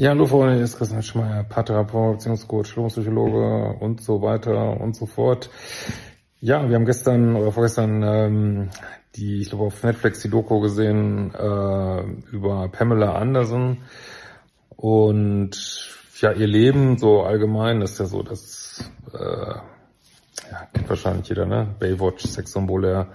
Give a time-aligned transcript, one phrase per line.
[0.00, 5.04] Ja, hallo Freunde, hier ist Christian Schmeier, Paartherapeut, Beziehungscoach, Psychologe und so weiter und so
[5.04, 5.50] fort.
[6.40, 8.70] Ja, wir haben gestern oder vorgestern ähm,
[9.14, 13.82] die, ich glaube auf Netflix die Doku gesehen äh, über Pamela Anderson
[14.70, 15.50] und
[16.18, 21.74] ja, ihr Leben so allgemein ist ja so, dass äh, ja, kennt wahrscheinlich jeder, ne?
[21.78, 23.08] Baywatch, Sexsymbol der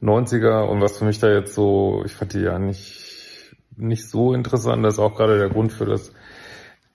[0.00, 3.07] 90er und was für mich da jetzt so, ich fand die ja nicht
[3.78, 4.84] nicht so interessant.
[4.84, 6.12] Das ist auch gerade der Grund für das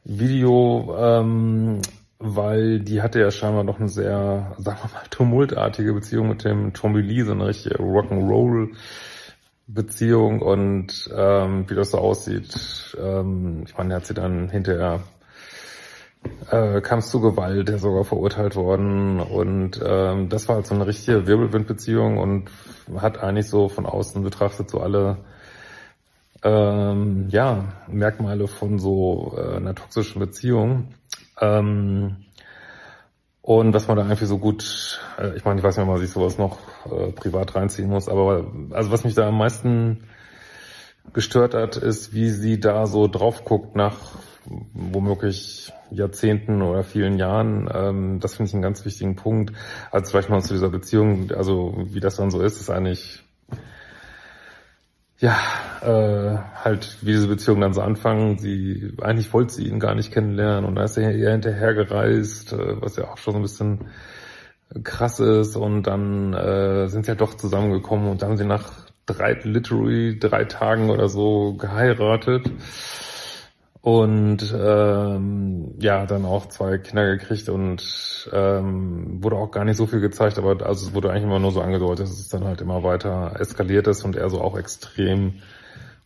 [0.03, 1.81] Video, ähm,
[2.19, 6.73] weil die hatte ja scheinbar noch eine sehr, sagen wir mal, tumultartige Beziehung mit dem
[6.73, 8.69] Tommy Lee, so eine richtige Rock'n'Roll
[9.65, 12.95] Beziehung und ähm, wie das so aussieht.
[13.01, 15.01] Ähm, ich meine, er hat sie dann hinterher
[16.49, 20.75] äh, kam es zu Gewalt, der sogar verurteilt worden und ähm, das war halt so
[20.75, 22.49] eine richtige Wirbelwindbeziehung und
[22.97, 25.17] hat eigentlich so von außen betrachtet so alle
[26.43, 30.93] ähm, ja, Merkmale von so äh, einer toxischen Beziehung.
[31.39, 32.25] Ähm,
[33.41, 35.99] und was man da einfach so gut, äh, ich meine, ich weiß nicht, ob man
[35.99, 40.05] sich sowas noch äh, privat reinziehen muss, aber also was mich da am meisten
[41.13, 43.97] gestört hat, ist, wie sie da so drauf guckt nach
[44.45, 47.69] womöglich Jahrzehnten oder vielen Jahren.
[47.73, 49.53] Ähm, das finde ich einen ganz wichtigen Punkt.
[49.91, 53.23] Also vielleicht mal zu dieser Beziehung, also wie das dann so ist, ist eigentlich
[55.19, 55.37] ja,
[55.83, 58.37] äh, halt, wie diese Beziehungen dann so anfangen.
[58.37, 62.81] Sie, eigentlich wollte sie ihn gar nicht kennenlernen und da ist er ihr hinterhergereist, äh,
[62.81, 63.79] was ja auch schon so ein bisschen
[64.83, 68.71] krass ist und dann äh, sind sie ja doch zusammengekommen und dann haben sie nach
[69.05, 72.49] drei, literally drei Tagen oder so geheiratet
[73.81, 79.85] und ähm, ja, dann auch zwei Kinder gekriegt und ähm, wurde auch gar nicht so
[79.85, 82.61] viel gezeigt, aber also es wurde eigentlich immer nur so angedeutet, dass es dann halt
[82.61, 85.41] immer weiter eskaliert ist und er so auch extrem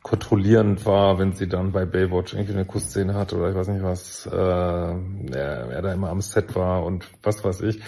[0.07, 3.83] kontrollierend war, wenn sie dann bei Baywatch irgendwie eine Kussszene hat oder ich weiß nicht
[3.83, 7.81] was, äh, er, er da immer am Set war und was weiß ich.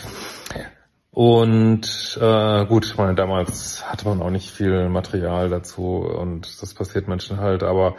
[1.11, 6.73] Und äh, gut, ich meine, damals hatte man auch nicht viel Material dazu und das
[6.73, 7.63] passiert Menschen halt.
[7.63, 7.95] Aber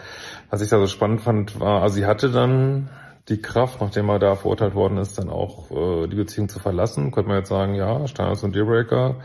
[0.50, 2.90] was ich da so spannend fand, war, also sie hatte dann
[3.28, 7.10] die Kraft, nachdem er da verurteilt worden ist, dann auch äh, die Beziehung zu verlassen.
[7.10, 9.16] Könnte man jetzt sagen, ja, Standards und Dealbreaker.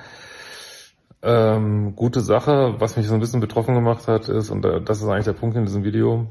[1.27, 2.75] Ähm, gute Sache.
[2.77, 5.57] Was mich so ein bisschen betroffen gemacht hat, ist, und das ist eigentlich der Punkt
[5.57, 6.27] in diesem Video,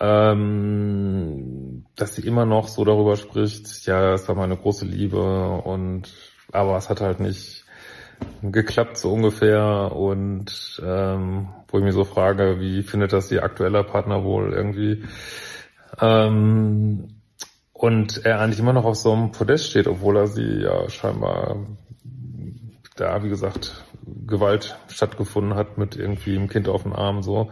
[0.00, 6.12] ähm, dass sie immer noch so darüber spricht, ja, es war meine große Liebe und
[6.50, 7.64] aber es hat halt nicht
[8.42, 13.84] geklappt so ungefähr und ähm, wo ich mir so frage, wie findet das ihr aktueller
[13.84, 15.04] Partner wohl irgendwie
[16.00, 17.20] ähm,
[17.72, 21.58] und er eigentlich immer noch auf so einem Podest steht, obwohl er sie ja scheinbar
[22.96, 23.84] da, wie gesagt,
[24.26, 27.50] Gewalt stattgefunden hat mit irgendwie einem Kind auf dem Arm so.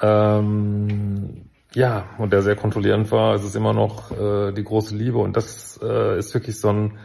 [0.00, 3.34] Ähm, ja, und der sehr kontrollierend war.
[3.34, 6.98] Es ist immer noch äh, die große Liebe und das äh, ist wirklich so ein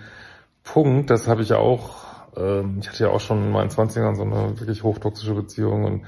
[0.63, 2.05] Punkt, das habe ich ja auch,
[2.37, 6.01] ähm, ich hatte ja auch schon in meinen 20ern so eine wirklich hochtoxische Beziehung und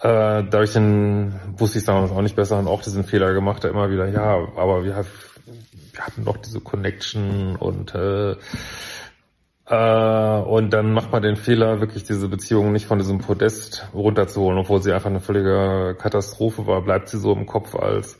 [0.00, 3.68] äh, dadurch den, wusste ich damals auch nicht besser und auch diesen Fehler gemacht, da
[3.68, 8.36] immer wieder, ja, aber wir, wir hatten doch diese Connection und äh,
[9.68, 14.58] äh, und dann macht man den Fehler, wirklich diese Beziehung nicht von diesem Podest runterzuholen,
[14.58, 18.18] obwohl sie einfach eine völlige Katastrophe war, bleibt sie so im Kopf als,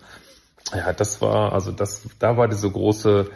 [0.75, 3.31] ja, das war, also das, da war diese große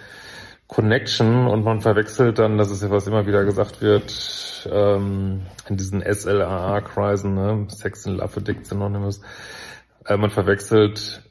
[0.66, 5.76] Connection und man verwechselt dann, das ist ja was immer wieder gesagt wird, ähm, in
[5.76, 9.20] diesen SLAA-Kreisen, ne, Sex and Love Addict Anonymous,
[10.04, 11.22] äh, man verwechselt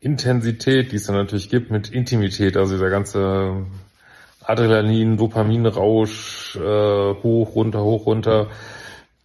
[0.00, 3.66] Intensität, die es dann natürlich gibt, mit Intimität, also dieser ganze
[4.46, 8.48] Adrenalin, Dopaminrausch, äh, hoch, runter, hoch, runter,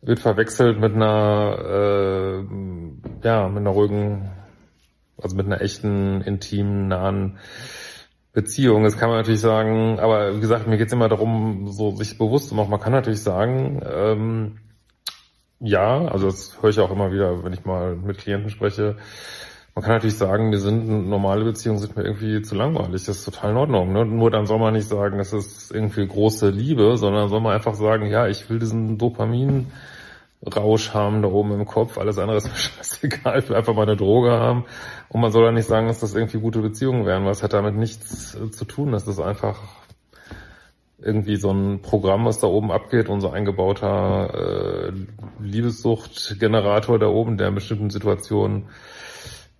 [0.01, 2.43] wird verwechselt mit einer, äh,
[3.23, 4.31] ja, mit einer ruhigen,
[5.21, 7.37] also mit einer echten, intimen, nahen
[8.33, 8.83] Beziehung.
[8.83, 12.49] Das kann man natürlich sagen, aber wie gesagt, mir geht's immer darum, so sich bewusst
[12.49, 12.71] zu machen.
[12.71, 14.57] Man kann natürlich sagen, ähm,
[15.59, 18.97] ja, also das höre ich auch immer wieder, wenn ich mal mit Klienten spreche,
[19.73, 23.05] man kann natürlich sagen, wir sind normale Beziehungen sind mir irgendwie zu langweilig.
[23.05, 23.93] Das ist total in Ordnung.
[23.93, 24.05] Ne?
[24.05, 27.75] Nur dann soll man nicht sagen, das ist irgendwie große Liebe, sondern soll man einfach
[27.75, 29.67] sagen, ja, ich will diesen Dopamin
[30.43, 33.83] Rausch haben da oben im Kopf, alles andere ist mir scheißegal, ich will einfach mal
[33.83, 34.65] eine Droge haben.
[35.09, 37.53] Und man soll ja nicht sagen, dass das irgendwie gute Beziehungen wären, weil es hat
[37.53, 39.59] damit nichts äh, zu tun, das ist einfach
[41.03, 44.91] irgendwie so ein Programm, was da oben abgeht, unser eingebauter äh,
[45.39, 48.65] Liebessuchtgenerator da oben, der in bestimmten Situationen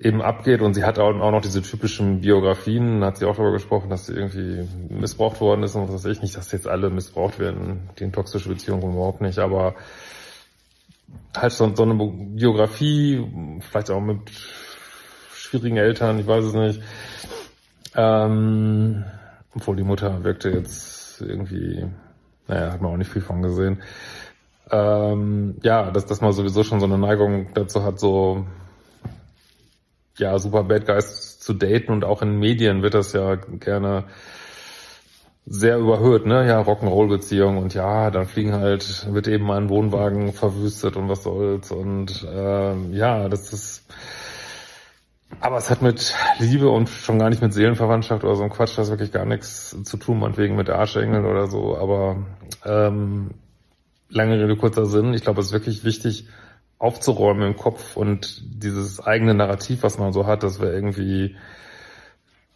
[0.01, 0.62] eben abgeht.
[0.62, 4.13] Und sie hat auch, noch diese typischen Biografien, hat sie auch darüber gesprochen, dass sie
[4.13, 6.21] irgendwie missbraucht worden ist und was weiß ich.
[6.21, 9.75] Nicht, dass jetzt alle missbraucht werden, die in toxische Beziehungen überhaupt nicht, aber
[11.36, 13.25] halt so, so eine Biografie,
[13.59, 14.19] vielleicht auch mit
[15.33, 16.81] schwierigen Eltern, ich weiß es nicht.
[17.95, 19.03] Ähm,
[19.53, 21.86] obwohl die Mutter wirkte jetzt irgendwie,
[22.48, 23.81] naja, hat man auch nicht viel von gesehen.
[24.71, 28.45] Ähm, ja, dass, dass man sowieso schon so eine Neigung dazu hat, so
[30.18, 34.06] ja, super Bad Guys zu daten und auch in Medien wird das ja gerne
[35.46, 36.48] sehr überhöht, ne?
[36.48, 41.24] Ja, Rock'n'Roll-Beziehung und ja, dann fliegen halt, wird eben mal ein Wohnwagen verwüstet und was
[41.24, 43.86] soll's und ähm, ja, das ist
[45.40, 48.78] aber es hat mit Liebe und schon gar nicht mit Seelenverwandtschaft oder so ein Quatsch,
[48.78, 52.18] das wirklich gar nichts zu tun, meinetwegen mit Arschengel oder so, aber
[52.66, 53.31] ähm,
[54.10, 56.28] lange Rede, kurzer Sinn, ich glaube, es ist wirklich wichtig,
[56.81, 61.36] aufzuräumen im Kopf und dieses eigene Narrativ, was man so hat, das wäre irgendwie,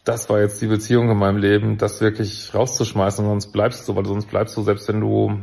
[0.02, 4.04] das war jetzt die Beziehung in meinem Leben, das wirklich rauszuschmeißen, sonst bleibst du, weil
[4.04, 5.42] sonst bleibst du, selbst wenn du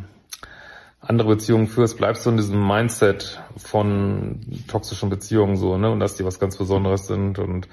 [1.00, 6.15] andere Beziehungen führst, bleibst du in diesem Mindset von toxischen Beziehungen so, ne, und dass
[6.15, 7.69] die was ganz Besonderes sind und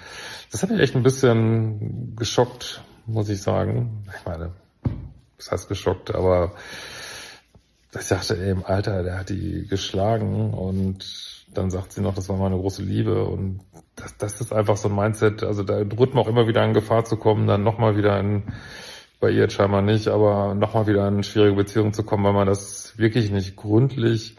[0.53, 4.05] das hat mich echt ein bisschen geschockt, muss ich sagen.
[4.17, 4.53] Ich meine,
[5.39, 6.53] das heißt geschockt, aber
[7.99, 11.05] ich dachte eben, Alter, der hat die geschlagen und
[11.53, 13.61] dann sagt sie noch, das war meine große Liebe und
[13.97, 16.75] das, das ist einfach so ein Mindset, also da droht man auch immer wieder in
[16.75, 18.45] Gefahr zu kommen, dann nochmal wieder in,
[19.19, 22.97] bei ihr scheinbar nicht, aber nochmal wieder in schwierige Beziehungen zu kommen, weil man das
[22.97, 24.37] wirklich nicht gründlich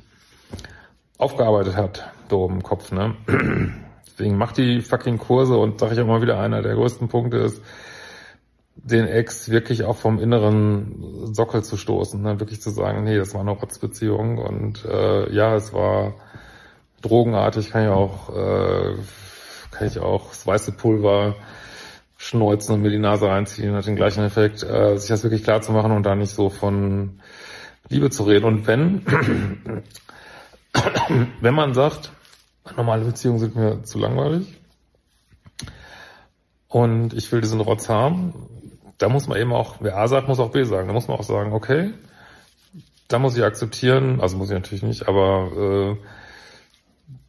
[1.18, 3.16] aufgearbeitet hat, da oben im Kopf, ne.
[4.08, 7.38] Deswegen macht die fucking Kurse und sage ich auch mal wieder, einer der größten Punkte
[7.38, 7.62] ist,
[8.84, 12.40] den Ex wirklich auch vom inneren Sockel zu stoßen, ne?
[12.40, 16.16] wirklich zu sagen, nee, das war eine Rotzbeziehung und äh, ja, es war
[17.02, 18.96] drogenartig, kann ich auch, äh,
[19.72, 21.36] kann ich auch das weiße Pulver
[22.18, 25.62] schneuzen und mir die Nase reinziehen, hat den gleichen Effekt, äh, sich das wirklich klar
[25.62, 27.20] zu machen und da nicht so von
[27.90, 28.46] Liebe zu reden.
[28.46, 29.06] Und wenn,
[31.42, 32.12] wenn man sagt,
[32.76, 34.60] normale Beziehungen sind mir zu langweilig
[36.68, 38.34] und ich will diesen Rotz haben,
[39.02, 40.88] da muss man eben auch, wer A sagt, muss auch B sagen.
[40.88, 41.92] Da muss man auch sagen, okay,
[43.08, 46.06] da muss ich akzeptieren, also muss ich natürlich nicht, aber äh,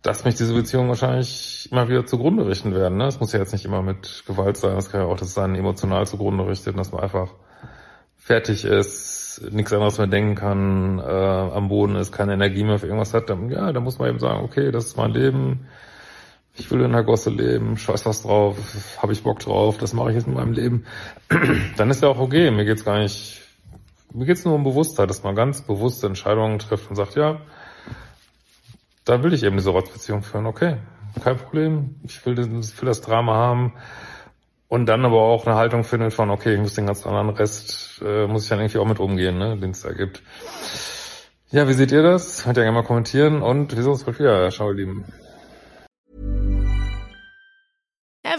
[0.02, 2.98] dass mich diese Beziehungen wahrscheinlich immer wieder zugrunde richten werden.
[2.98, 3.06] Ne?
[3.06, 5.38] Es muss ja jetzt nicht immer mit Gewalt sein, es kann ja auch, dass es
[5.38, 7.28] einen emotional zugrunde richtet, dass man einfach
[8.18, 12.86] fertig ist, nichts anderes mehr denken kann, äh, am Boden ist, keine Energie mehr für
[12.86, 15.66] irgendwas hat, dann, ja, da muss man eben sagen, okay, das ist mein Leben,
[16.54, 18.56] ich will in der Gosse leben, scheiß was drauf,
[18.98, 20.84] habe ich Bock drauf, das mache ich jetzt in meinem Leben,
[21.76, 22.50] dann ist ja auch okay.
[22.50, 23.40] Mir geht's gar nicht,
[24.12, 27.40] mir geht's nur um Bewusstheit, dass man ganz bewusste Entscheidungen trifft und sagt, ja,
[29.04, 30.76] da will ich eben diese Rotzbeziehung führen, okay,
[31.22, 33.72] kein Problem, ich will, das, will das Drama haben
[34.68, 38.02] und dann aber auch eine Haltung findet von, okay, ich muss den ganzen anderen Rest,
[38.04, 40.22] äh, muss ich dann irgendwie auch mit umgehen, ne, den es da gibt.
[41.50, 42.44] Ja, wie seht ihr das?
[42.44, 44.48] Könnt ihr gerne mal kommentieren und wir sehen uns bald wieder.
[44.50, 45.04] Ciao, ihr Lieben.